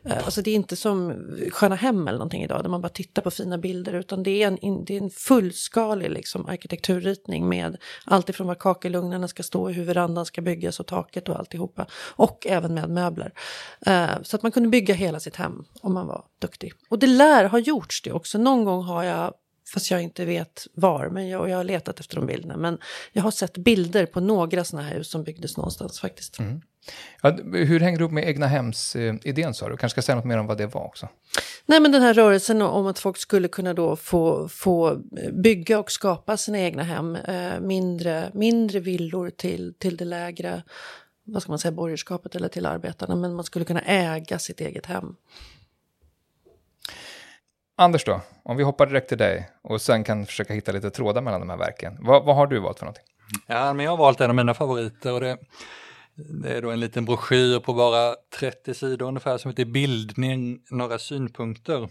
[0.06, 3.22] Eh, alltså det är inte som Sköna Hem eller någonting idag där man bara tittar
[3.22, 8.30] på fina bilder utan det är en, det är en fullskalig liksom, arkitekturritning med allt
[8.30, 11.86] ifrån var kakelugnarna ska stå, hur verandan ska byggas och taket och alltihopa.
[12.16, 13.34] Och även med möbler.
[13.86, 16.74] Eh, så att man kunde bygga hela sitt hem om man var duktig.
[16.90, 18.38] Och det lär ha gjorts det också.
[18.38, 19.34] Någon gång har jag
[19.74, 22.58] fast jag inte vet var, men jag, jag har letat efter de bilderna.
[22.58, 22.78] Men
[23.12, 26.40] jag har sett bilder på några sådana här hus som byggdes någonstans faktiskt.
[26.40, 26.62] Mm.
[27.22, 29.78] Ja, hur hänger det ihop med egna hems-idén sa du?
[29.78, 31.10] kanske ska säga något mer om vad det var också?
[31.66, 35.02] Nej, men den här rörelsen om att folk skulle kunna då få, få
[35.32, 40.64] bygga och skapa sina egna hem, eh, mindre, mindre villor till, till det lägre,
[41.24, 44.86] vad ska man säga, borgerskapet eller till arbetarna, men man skulle kunna äga sitt eget
[44.86, 45.16] hem.
[47.78, 51.22] Anders då, om vi hoppar direkt till dig och sen kan försöka hitta lite trådar
[51.22, 51.98] mellan de här verken.
[52.00, 53.06] Vad, vad har du valt för någonting?
[53.48, 55.38] Ja, men jag har valt en av mina favoriter och det,
[56.44, 61.00] det är då en liten broschyr på bara 30 sidor ungefär som heter Bildning, några
[61.00, 61.90] synpunkter.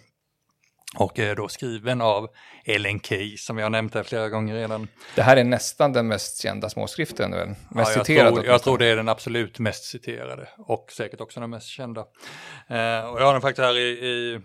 [0.96, 2.28] Och är då skriven av
[2.64, 4.88] Ellen Key som jag har nämnt här flera gånger redan.
[5.14, 7.48] Det här är nästan den mest kända småskriften, väl?
[7.48, 8.30] Mest ja, jag citerade?
[8.30, 12.00] Tror, jag tror det är den absolut mest citerade och säkert också den mest kända.
[12.00, 14.40] Eh, och jag har den faktiskt här i, i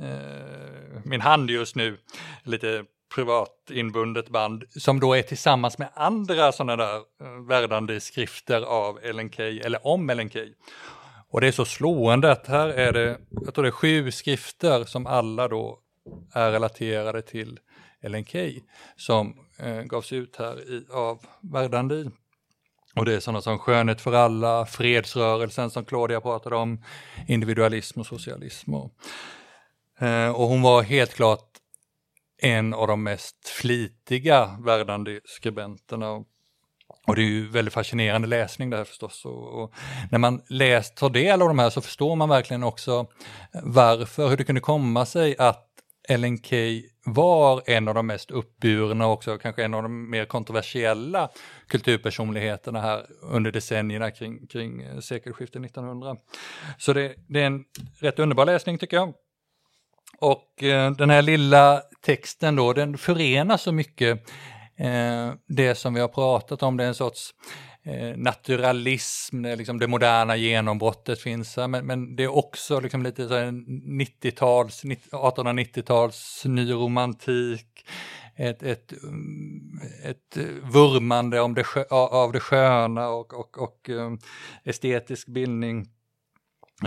[0.00, 1.98] Eh, min hand just nu,
[2.42, 2.84] lite
[3.14, 8.98] privat inbundet band som då är tillsammans med andra sådana där eh, värdande skrifter av
[9.02, 10.52] Ellen Key eller om Ellen Key.
[11.30, 14.84] Och det är så slående att här är det, jag tror det är sju skrifter
[14.84, 15.78] som alla då
[16.34, 17.58] är relaterade till
[18.02, 18.60] Ellen Key
[18.96, 22.10] som eh, gavs ut här i, av Verdandi.
[22.94, 26.84] Och det är sådana som Skönhet för alla, Fredsrörelsen som Claudia pratade om,
[27.28, 28.74] individualism och socialism.
[28.74, 28.92] Och,
[30.00, 31.46] Eh, och hon var helt klart
[32.42, 36.24] en av de mest flitiga värdande skribenterna.
[37.06, 39.24] Och det är ju väldigt fascinerande läsning det här förstås.
[39.24, 39.74] Och, och
[40.10, 43.06] när man läst, tar del av de här så förstår man verkligen också
[43.62, 45.66] varför, hur det kunde komma sig att
[46.08, 50.24] Ellen Key var en av de mest uppburna och också kanske en av de mer
[50.24, 51.28] kontroversiella
[51.68, 56.16] kulturpersonligheterna här under decennierna kring, kring sekelskiftet 1900.
[56.78, 57.64] Så det, det, är en
[58.00, 59.14] rätt underbar läsning tycker jag.
[60.20, 64.28] Och eh, den här lilla texten då, den förenar så mycket
[64.76, 67.34] eh, det som vi har pratat om, det är en sorts
[67.82, 73.02] eh, naturalism, det, liksom det moderna genombrottet finns här, men, men det är också liksom
[73.02, 77.86] lite 90-tals, 1890-tals nyromantik,
[78.36, 84.12] ett, ett, mm, ett vurmande om det, av det sköna och, och, och eh,
[84.64, 85.86] estetisk bildning.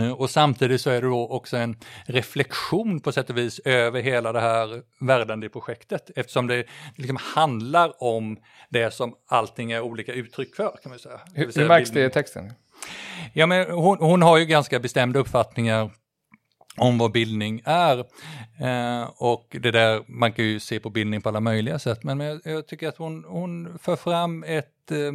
[0.00, 1.76] Eh, och samtidigt så är det då också en
[2.06, 6.64] reflektion på sätt och vis över hela det här Verdandi-projektet eftersom det
[6.96, 8.36] liksom handlar om
[8.68, 10.76] det som allting är olika uttryck för.
[10.82, 11.20] Kan man säga.
[11.34, 12.52] Hur, hur märks det i texten?
[13.32, 15.90] Ja, men hon, hon har ju ganska bestämda uppfattningar
[16.76, 17.98] om vad bildning är.
[18.60, 22.20] Eh, och det där, man kan ju se på bildning på alla möjliga sätt, men
[22.20, 25.12] jag, jag tycker att hon, hon för fram ett eh,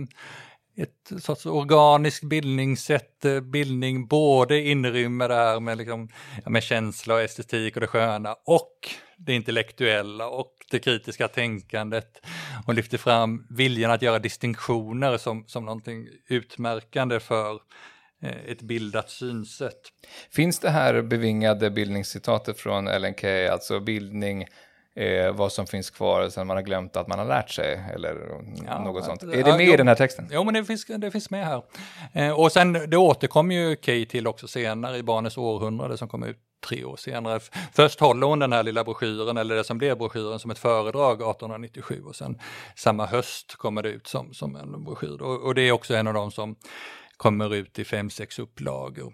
[0.82, 6.10] ett sorts organisk bildningssätt, eh, bildning både inrymmer det här med, liksom,
[6.46, 8.72] med känsla och estetik och det sköna och
[9.18, 12.26] det intellektuella och det kritiska tänkandet
[12.66, 17.54] och lyfter fram viljan att göra distinktioner som, som någonting utmärkande för
[18.22, 19.82] eh, ett bildat synsätt.
[20.32, 24.46] Finns det här bevingade bildningscitatet från Ellen Key, alltså bildning
[24.96, 28.42] eh, vad som finns kvar sen man har glömt att man har lärt sig eller
[28.66, 29.24] ja, något sånt.
[29.24, 30.28] Är det med ja, i den här texten?
[30.32, 31.64] Jo, men det finns, det finns med här.
[32.14, 36.24] Eh, och sen det återkommer ju Kay till också senare i Barnets århundrade som kom
[36.24, 37.40] ut tre år senare.
[37.74, 41.14] Först håller hon den här lilla broschyren, eller det som blev broschyren, som ett föredrag
[41.14, 42.40] 1897 och sen
[42.76, 45.22] samma höst kommer det ut som, som en broschyr.
[45.22, 46.56] Och, och det är också en av de som
[47.18, 49.14] kommer ut i fem, sex upplagor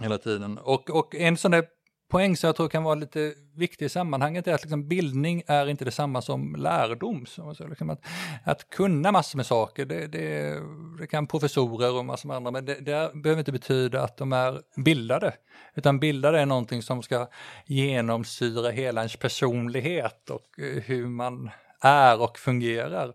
[0.00, 0.58] hela tiden.
[0.58, 1.64] Och, och en sån där
[2.08, 5.66] poäng som jag tror kan vara lite viktig i sammanhanget är att liksom bildning är
[5.66, 7.26] inte detsamma som lärdom.
[7.26, 8.04] Så liksom att,
[8.44, 10.60] att kunna massor med saker, det, det,
[10.98, 14.32] det kan professorer och massor med andra, men det, det, behöver inte betyda att de
[14.32, 15.34] är bildade.
[15.74, 17.28] Utan bildade är någonting som ska
[17.66, 23.12] genomsyra hela ens personlighet och eh, hur man är och fungerar.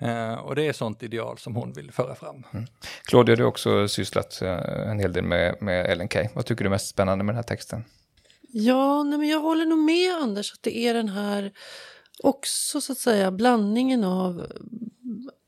[0.00, 2.44] Eh, och det är sånt ideal som hon vill föra fram.
[2.52, 2.66] Mm.
[3.04, 6.28] Claudia, du har också sysslat eh, en hel del med, med Ellen Key.
[6.34, 7.84] Vad tycker du är mest spännande med den här texten?
[8.54, 11.52] Ja, nej, men jag håller nog med Anders att det är den här
[12.22, 14.46] också så att säga blandningen av eh,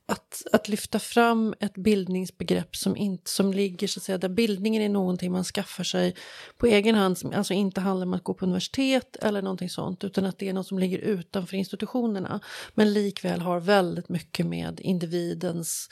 [0.06, 4.82] att, att lyfta fram ett bildningsbegrepp som, inte, som ligger så att säga där bildningen
[4.82, 6.16] är någonting man skaffar sig
[6.56, 10.04] på egen hand, som alltså inte handlar om att gå på universitet eller någonting sånt,
[10.04, 12.40] utan att det är något som ligger utanför institutionerna,
[12.74, 15.88] men likväl har väldigt mycket med individens,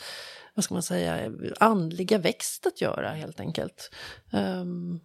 [0.54, 3.90] vad ska man säga, andliga växt att göra helt enkelt.
[4.32, 5.00] Um,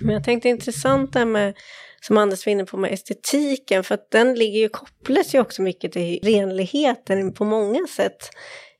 [0.00, 1.54] men jag tänkte intressant det här med,
[2.00, 5.62] som Anders var inne på, med estetiken, för att den ligger ju, kopplas ju också
[5.62, 8.30] mycket till renligheten på många sätt.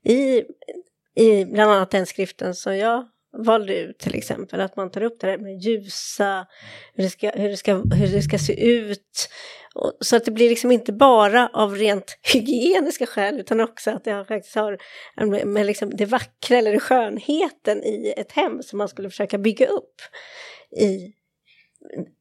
[0.04, 0.42] I,
[1.14, 3.04] i bland annat den skriften som jag
[3.44, 6.46] valde ut till exempel, att man tar upp det här med ljusa,
[6.94, 9.28] hur det ska, hur det ska, hur det ska se ut.
[9.74, 14.04] Och, så att det blir liksom inte bara av rent hygieniska skäl, utan också att
[14.04, 14.78] det faktiskt har
[15.26, 19.66] med, med liksom det vackra eller skönheten i ett hem som man skulle försöka bygga
[19.66, 19.94] upp
[20.76, 21.12] i,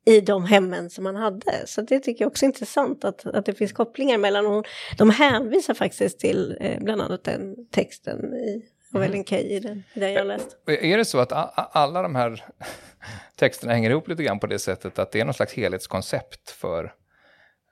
[0.06, 1.68] i de hemmen som man hade.
[1.68, 5.10] Så det tycker jag också är intressant att, att det finns kopplingar mellan, och de
[5.10, 10.00] hänvisar faktiskt till eh, bland annat den texten i av Ellen Key i den, i
[10.00, 10.58] den jag läst.
[10.66, 11.32] Är det så att
[11.76, 12.46] alla de här
[13.36, 16.94] texterna hänger ihop lite grann på det sättet att det är någon slags helhetskoncept för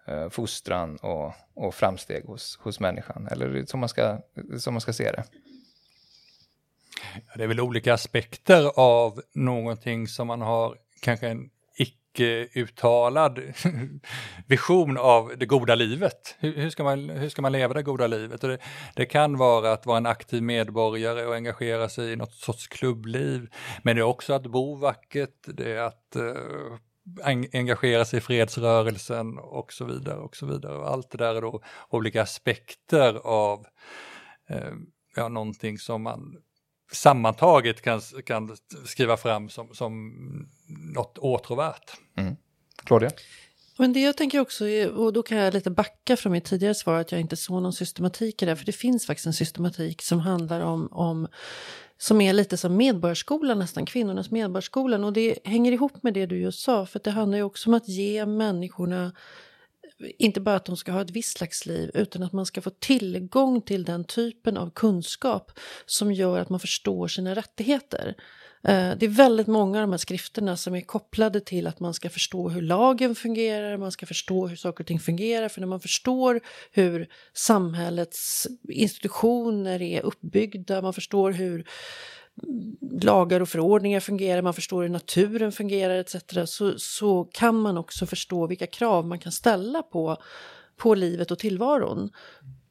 [0.07, 3.27] eh, fostran och, och framsteg hos, hos människan?
[3.31, 4.17] Eller så man ska,
[4.59, 5.23] så man ska se det?
[7.36, 13.39] Det är väl olika aspekter av någonting som man har kanske en icke-uttalad
[14.47, 16.36] vision av det goda livet.
[16.39, 18.43] Hur, hur, ska man, hur ska man leva det goda livet?
[18.43, 18.58] Och det,
[18.95, 23.47] det, kan vara att vara en aktiv medborgare och engagera sig i något sorts klubbliv.
[23.84, 26.77] Men det är också att bo vackert, det är att eh,
[27.53, 30.17] engagera sig i fredsrörelsen och så vidare.
[30.17, 30.77] och så vidare.
[30.77, 33.65] Och allt det där är då olika aspekter av
[34.49, 34.73] eh,
[35.15, 36.38] ja, någonting som man
[36.91, 40.13] sammantaget kan, kan skriva fram som, som
[40.67, 41.91] något åtråvärt.
[42.17, 42.35] Mm.
[42.83, 43.11] Claudia?
[43.77, 46.99] Men det jag tänker också, och då kan jag lite backa från mitt tidigare svar
[46.99, 50.19] att jag inte såg någon systematik i det, för det finns faktiskt en systematik som
[50.19, 51.27] handlar om, om
[51.97, 55.03] som är lite som medborgarskolan nästan, kvinnornas medborgarskolan.
[55.03, 57.73] Och det hänger ihop med det du just sa, för det handlar ju också om
[57.73, 59.11] att ge människorna
[60.17, 62.69] inte bara att de ska ha ett visst slags liv utan att man ska få
[62.69, 65.51] tillgång till den typen av kunskap
[65.86, 68.15] som gör att man förstår sina rättigheter.
[68.67, 71.93] Eh, det är väldigt många av de här skrifterna som är kopplade till att man
[71.93, 75.49] ska förstå hur lagen fungerar, man ska förstå hur saker och ting fungerar.
[75.49, 81.65] För när man förstår hur samhällets institutioner är uppbyggda, man förstår hur
[83.01, 86.15] lagar och förordningar fungerar, man förstår hur naturen fungerar etc.
[86.45, 90.17] Så, så kan man också förstå vilka krav man kan ställa på,
[90.77, 92.09] på livet och tillvaron.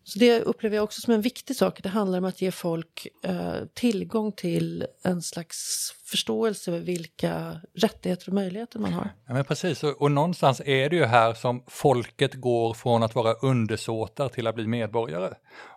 [0.07, 1.83] Så det upplever jag också som en viktig sak.
[1.83, 8.29] Det handlar om att ge folk eh, tillgång till en slags förståelse för vilka rättigheter
[8.29, 9.11] och möjligheter man har.
[9.27, 13.15] Ja, men precis, och, och någonstans är det ju här som folket går från att
[13.15, 15.35] vara undersåtar till att bli medborgare.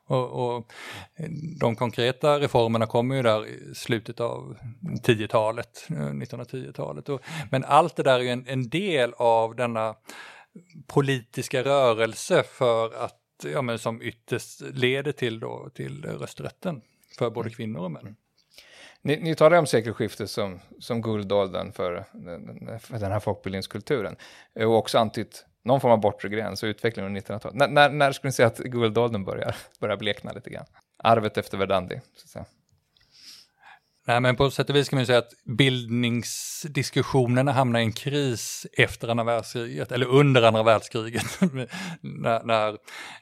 [0.07, 0.71] Och, och,
[1.59, 4.57] de konkreta reformerna kommer ju där i slutet av
[5.03, 7.09] 10-talet, 1910-talet.
[7.09, 9.95] Och, men allt det där är en, en del av denna
[10.87, 16.81] politiska rörelse för att ja, men som ytterst leder till, då, till rösträtten
[17.17, 18.15] för både kvinnor och män.
[19.01, 22.05] Ni, ni talar om sekelskiftet som, som guldåldern för,
[22.79, 24.15] för den här folkbildningskulturen
[24.55, 27.55] och också antytt någon form av bortre gräns och utveckling under 1900-talet.
[27.55, 30.65] När, när, när skulle ni säga att guldåldern börjar, börjar blekna lite grann?
[31.03, 32.45] Arvet efter Verdandi, så att säga.
[34.07, 38.67] Nej, men på sätt och vis kan man säga att bildningsdiskussionerna hamnar i en kris
[38.73, 41.25] efter andra världskriget, eller under andra världskriget,
[42.01, 42.69] när, när,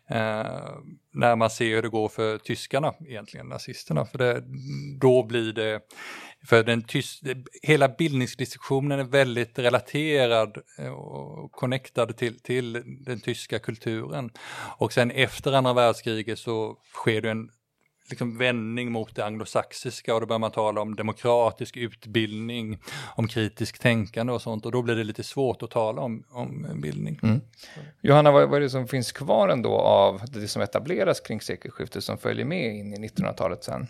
[0.10, 0.76] eh,
[1.14, 4.06] när, man ser hur det går för tyskarna, egentligen nazisterna.
[4.06, 4.44] För det,
[5.00, 5.80] då blir det,
[6.46, 7.24] för den tyst,
[7.62, 14.30] hela bildningsdiskussionen är väldigt relaterad eh, och connectad till, till den tyska kulturen.
[14.78, 17.50] Och sen efter andra världskriget så sker det en
[18.10, 22.80] liksom vändning mot det anglosaxiska och då börjar man tala om demokratisk utbildning,
[23.16, 26.82] om kritiskt tänkande och sånt och då blir det lite svårt att tala om, om
[26.82, 27.20] bildning.
[27.24, 27.42] Mm.
[28.02, 32.04] Johanna, vad, vad är det som finns kvar ändå av det som etableras kring sekelskiftet
[32.04, 33.88] som följer med in i 1900-talet sen?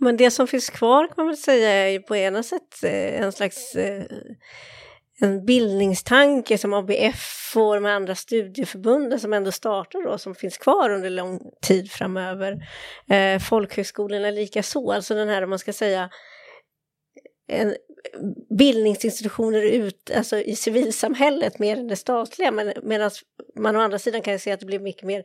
[0.00, 3.22] Men det som finns kvar kan man väl säga är ju på ena sätt eh,
[3.22, 4.04] en slags eh,
[5.22, 10.90] en bildningstanke som ABF får med andra studieförbunden som ändå startar då, som finns kvar
[10.90, 12.68] under lång tid framöver.
[13.10, 16.10] Eh, folkhögskolorna likaså, alltså den här om man ska säga
[17.46, 17.74] en,
[18.58, 22.50] bildningsinstitutioner ut, alltså i civilsamhället mer än det statliga.
[22.50, 23.10] Men, medan
[23.56, 25.22] man å andra sidan kan se att det blir mycket mer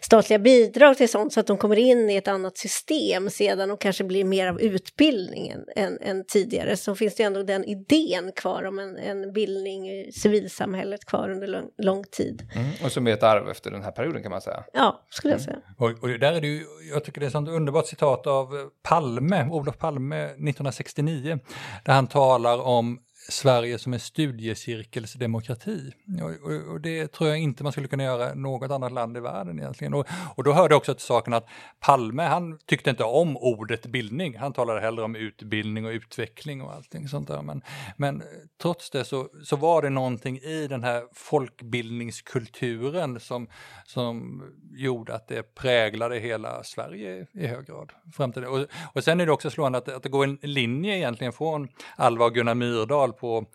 [0.00, 3.80] statliga bidrag till sånt så att de kommer in i ett annat system sedan och
[3.80, 6.76] kanske blir mer av utbildningen än, än tidigare.
[6.76, 11.46] Så finns det ändå den idén kvar om en, en bildning i civilsamhället kvar under
[11.46, 12.48] lång, lång tid.
[12.54, 12.70] Mm.
[12.84, 14.64] Och som är ett arv efter den här perioden kan man säga.
[14.72, 15.56] Ja, skulle jag säga.
[15.56, 15.94] Mm.
[15.94, 18.70] Och, och där är det ju, jag tycker det är ett sånt underbart citat av
[18.82, 21.38] Palme, Olof Palme 1969,
[21.84, 22.98] där han talar om
[23.28, 25.92] Sverige som en studiecirkelsdemokrati.
[26.22, 29.16] Och, och, och, det tror jag inte man skulle kunna göra i något annat land
[29.16, 29.94] i världen egentligen.
[29.94, 30.06] Och,
[30.36, 31.48] och då hörde jag också till saken att
[31.80, 34.38] Palme, han tyckte inte om ordet bildning.
[34.38, 37.42] Han talade hellre om utbildning och utveckling och allting sånt där.
[37.42, 37.62] Men,
[37.96, 38.22] men
[38.62, 43.48] trots det så, så var det någonting i den här folkbildningskulturen som,
[43.84, 47.92] som gjorde att det präglade hela Sverige i hög grad.
[48.12, 48.48] Fram till det.
[48.48, 51.68] Och, och sen är det också slående att, att det går en linje egentligen från
[51.96, 53.46] Alva och Gunnar Myrdal på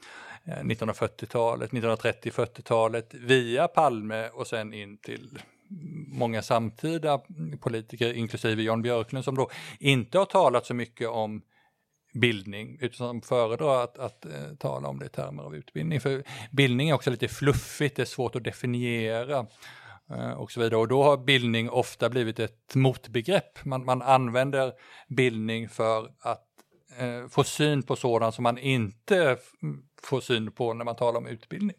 [0.45, 5.39] eh, 1940-talet, 1930-40-talet via Palme och sen in till
[6.07, 7.21] många samtida
[7.59, 11.41] politiker, inklusive Jan Björklund, som då inte har talat så mycket om
[12.13, 16.01] bildning, utan som föredrar att, att uh, tala om det i termer av utbildning.
[16.01, 19.45] För bildning är också lite fluffigt, det är svårt att definiera
[20.09, 20.79] eh, och så vidare.
[20.79, 23.65] Och då har bildning ofta blivit ett motbegrepp.
[23.65, 24.73] Man, man använder
[25.07, 26.46] bildning för att
[26.99, 29.37] eh, få syn på sådant som man inte
[30.03, 31.75] får syn på när man talar om utbildning.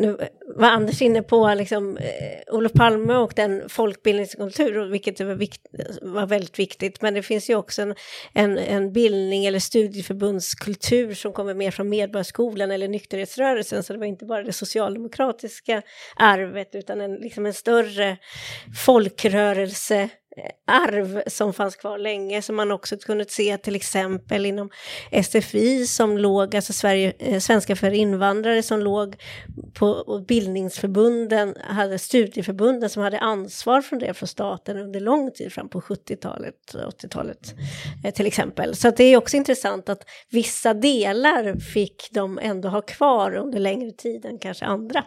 [0.00, 0.16] Nu
[0.56, 5.66] var Anders inne på liksom, eh, Olof Palme och den folkbildningskultur, vilket var, vikt,
[6.02, 7.02] var väldigt viktigt.
[7.02, 7.94] Men det finns ju också en,
[8.32, 13.82] en, en bildning eller studieförbundskultur som kommer mer från Medborgarskolan eller nykterhetsrörelsen.
[13.82, 15.82] Så det var inte bara det socialdemokratiska
[16.16, 18.16] arvet utan en, liksom en större
[18.84, 20.08] folkrörelse
[20.66, 24.70] arv som fanns kvar länge som man också kunde se till exempel inom
[25.22, 29.16] SFI som låg, alltså Sverige, eh, Svenska för invandrare som låg
[29.74, 35.68] på bildningsförbunden, hade studieförbunden som hade ansvar för det från staten under lång tid fram
[35.68, 37.54] på 70-talet, 80-talet
[38.04, 38.76] eh, till exempel.
[38.76, 43.90] Så det är också intressant att vissa delar fick de ändå ha kvar under längre
[43.90, 45.04] tid än kanske andra.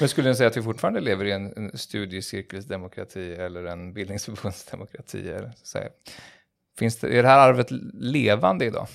[0.00, 5.28] Men skulle ni säga att vi fortfarande lever i en, en studiecirkelsdemokrati eller en bildningsförbundsdemokrati?
[5.28, 5.78] Eller, så.
[6.78, 8.86] Finns det, är det här arvet levande idag?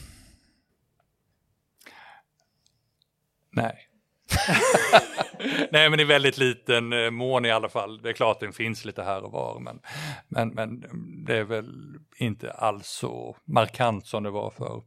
[3.51, 3.87] Nej.
[5.71, 8.01] Nej, men i väldigt liten eh, mån i alla fall.
[8.01, 9.79] Det är klart den finns lite här och var, men,
[10.27, 10.83] men, men
[11.25, 14.81] det är väl inte alls så markant som det var för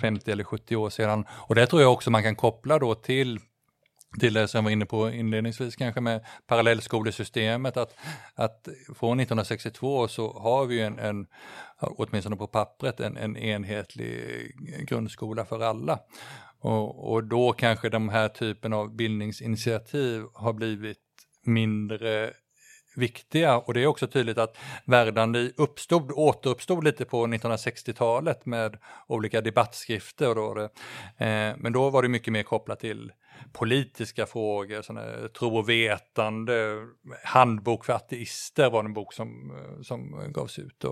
[0.00, 1.26] 50 eller 70 år sedan.
[1.30, 3.40] Och det tror jag också man kan koppla då till
[4.20, 7.94] till det som jag var inne på inledningsvis kanske med parallellskolesystemet att,
[8.34, 11.26] att från 1962 så har vi en, en
[11.78, 14.24] åtminstone på pappret, en, en enhetlig
[14.88, 15.98] grundskola för alla.
[16.60, 20.98] Och, och då kanske de här typen av bildningsinitiativ har blivit
[21.44, 22.32] mindre
[22.96, 28.76] viktiga och det är också tydligt att Verdandi uppstod, återuppstod lite på 1960-talet med
[29.06, 30.34] olika debattskrifter.
[30.34, 30.64] Då det,
[31.26, 33.12] eh, men då var det mycket mer kopplat till
[33.52, 36.86] politiska frågor, såna, tro och vetande,
[37.24, 40.74] handbok för ateister var en bok som, eh, som gavs ut.
[40.78, 40.88] Då.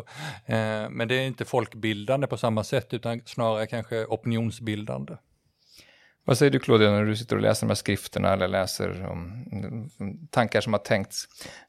[0.46, 5.16] Eh, men det är inte folkbildande på samma sätt utan snarare kanske opinionsbildande.
[6.24, 9.44] Vad säger du Claudia när du sitter och läser de här skrifterna eller läser om
[10.30, 11.24] tankar som har tänkts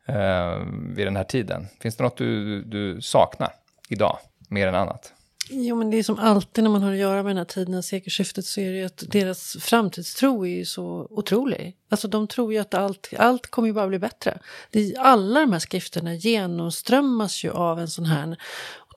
[0.05, 0.59] eh,
[0.95, 1.67] vid den här tiden?
[1.81, 3.51] Finns det något du, du saknar
[3.89, 4.17] idag
[4.49, 5.13] mer än annat?
[5.49, 7.83] Jo, men det är som alltid när man har att göra med den här tiden,
[7.83, 11.75] sekelskiftet, så är det ju att deras framtidstro är ju så otrolig.
[11.89, 14.39] Alltså de tror ju att allt, allt kommer ju bara bli bättre.
[14.71, 18.37] Det, alla de här skrifterna genomströmmas ju av en sån här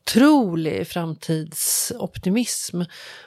[0.08, 2.82] otrolig framtidsoptimism.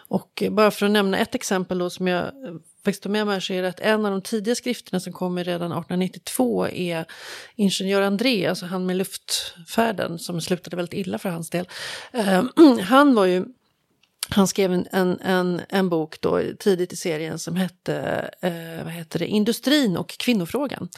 [0.07, 2.31] Och bara för att nämna ett exempel då som jag
[2.85, 5.43] faktiskt tog med mig så är det att en av de tidiga skrifterna som kommer
[5.43, 7.05] redan 1892 är
[7.55, 11.67] Ingenjör André, alltså han med luftfärden som slutade väldigt illa för hans del.
[12.15, 12.43] Uh,
[12.81, 13.45] han var ju
[14.35, 18.93] han skrev en, en, en, en, bok då, tidigt i serien som hette, eh, vad
[18.93, 20.89] heter det, Industrin och kvinnofrågan.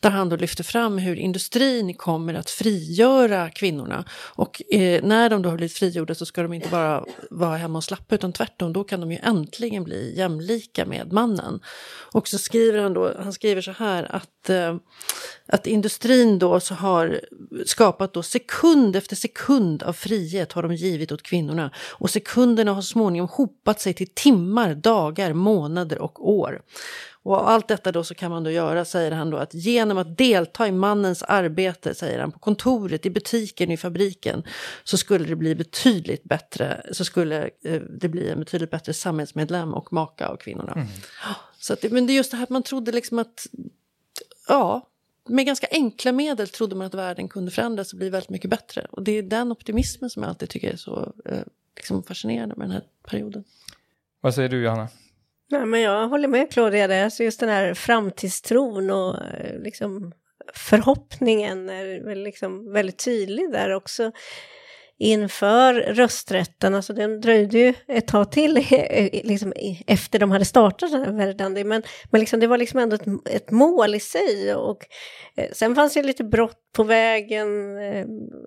[0.00, 4.04] Där han då lyfter fram hur industrin kommer att frigöra kvinnorna.
[4.34, 7.78] Och eh, när de då har blivit frigjorda så ska de inte bara vara hemma
[7.78, 11.60] och slappa utan tvärtom, då kan de ju äntligen bli jämlika med mannen.
[12.12, 14.76] Och så skriver han då, han skriver så här att eh,
[15.46, 17.20] att industrin då så har
[17.66, 21.70] skapat då sekund efter sekund av frihet har de givit åt kvinnorna.
[21.90, 26.62] Och sekunderna har småningom hopat sig till timmar, dagar, månader och år.
[27.24, 30.18] Och allt detta då så kan man då göra, säger han då, att genom att
[30.18, 34.42] delta i mannens arbete, säger han, på kontoret, i butiken, i fabriken,
[34.84, 39.74] så skulle det bli betydligt bättre, så skulle eh, det bli en betydligt bättre samhällsmedlem
[39.74, 40.72] och maka av kvinnorna.
[40.72, 40.86] Mm.
[41.58, 43.46] Så att, men det är just det här att man trodde liksom att,
[44.48, 44.91] ja,
[45.28, 48.86] med ganska enkla medel trodde man att världen kunde förändras och bli väldigt mycket bättre.
[48.90, 51.38] Och det är den optimismen som jag alltid tycker är så eh,
[51.76, 53.44] liksom fascinerande med den här perioden.
[54.20, 54.88] Vad säger du Johanna?
[55.50, 60.12] Nej, men jag håller med Claudia där, alltså just den här framtidstron och eh, liksom
[60.54, 64.12] förhoppningen är väl liksom väldigt tydlig där också
[65.02, 69.52] inför rösträtten, alltså den dröjde ju ett tag till eh, liksom,
[69.86, 73.06] efter de hade startat den här Verdandi, men, men liksom, det var liksom ändå ett,
[73.30, 74.54] ett mål i sig.
[74.54, 74.86] Och,
[75.36, 78.06] eh, sen fanns det lite brott på vägen, eh,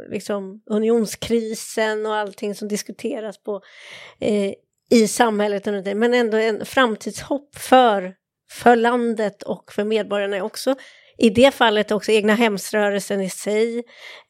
[0.09, 3.61] liksom unionskrisen och allting som diskuteras på,
[4.19, 4.53] eh,
[4.89, 8.13] i samhället, men ändå en framtidshopp för,
[8.51, 10.75] för landet och för medborgarna också
[11.17, 13.77] i det fallet också egna hemsrörelsen i sig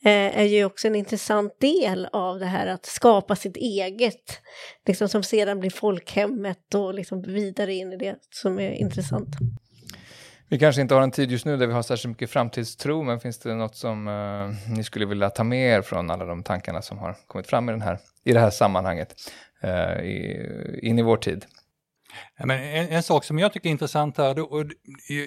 [0.06, 4.42] eh, är ju också en intressant del av det här att skapa sitt eget,
[4.88, 9.30] liksom som sedan blir folkhemmet och liksom vidare in i det som är intressant.
[10.50, 13.20] Vi kanske inte har en tid just nu där vi har särskilt mycket framtidstro, men
[13.20, 16.82] finns det något som eh, ni skulle vilja ta med er från alla de tankarna
[16.82, 19.16] som har kommit fram i, den här, i det här sammanhanget
[19.62, 21.46] eh, i, in i vår tid?
[22.43, 24.66] Men en, en, sak som jag tycker är intressant här, och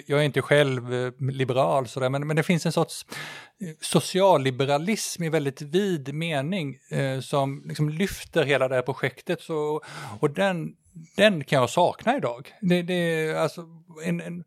[0.05, 3.05] jag är inte själv eh, liberal sådär, men, men det finns en sorts
[3.61, 9.41] eh, socialliberalism i väldigt vid mening eh, som liksom lyfter hela det här projektet.
[9.41, 9.81] Så,
[10.19, 10.73] och den,
[11.15, 12.47] den kan jag sakna idag.
[12.61, 13.65] Det, det, alltså
[14.05, 14.43] en, en,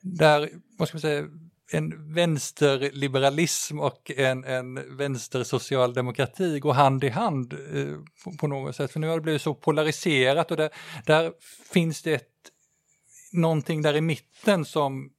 [0.00, 1.24] där, vad ska man säga,
[1.72, 7.86] en vänsterliberalism och en, en vänstersocialdemokrati går hand i hand eh,
[8.24, 8.92] på, på, något sätt.
[8.92, 10.70] För nu har det blivit så polariserat och där,
[11.06, 11.32] där
[11.72, 12.24] finns det ett,
[13.32, 15.10] någonting där i mitten som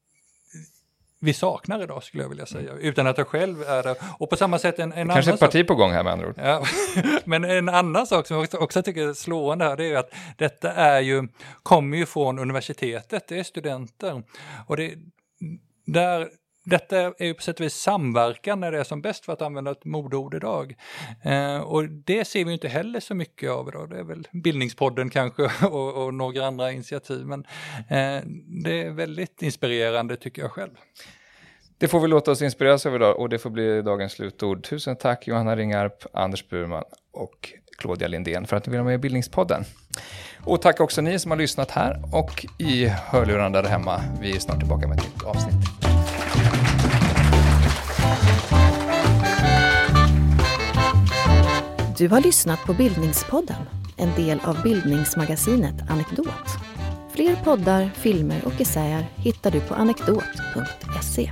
[1.22, 3.96] vi saknar idag skulle jag vilja säga, utan att jag själv är det.
[4.20, 6.14] Och på samma sätt en, en Kanske annan ett parti sak, på gång här med
[6.14, 6.36] andra ord.
[6.38, 6.64] Ja,
[7.26, 9.96] men en annan sak som jag också, också tycker är slående här, det är ju
[9.96, 11.28] att detta är ju,
[11.64, 14.24] kommer ju från universitetet, det är studenter.
[14.68, 14.94] Och det,
[15.94, 16.30] där
[16.70, 19.42] detta är ju på sätt och vis samverkan när det är som bäst för att
[19.42, 20.76] använda ett modeord idag.
[21.24, 23.90] Eh, och det ser vi inte heller så mycket av idag.
[23.90, 27.26] Det är väl Bildningspodden kanske och, och några andra initiativ.
[27.26, 27.40] Men
[27.78, 28.24] eh,
[28.64, 30.72] det är väldigt inspirerande tycker jag själv.
[31.78, 34.64] Det får vi låta oss inspireras av idag och det får bli dagens slutord.
[34.64, 38.96] Tusen tack Johanna Ringarp, Anders Burman och Claudia Lindén för att ni vill vara med
[38.96, 39.66] i Bildningspodden.
[40.44, 44.02] Och tack också ni som har lyssnat här och i hörlurarna där hemma.
[44.22, 45.56] Vi är snart tillbaka med ett nytt avsnitt.
[51.98, 53.62] Du har lyssnat på Bildningspodden,
[53.98, 56.28] en del av bildningsmagasinet Anekdot.
[57.14, 61.32] Fler poddar, filmer och essäer hittar du på anekdot.se.